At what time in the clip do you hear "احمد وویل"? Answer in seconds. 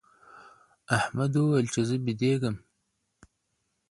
0.97-1.67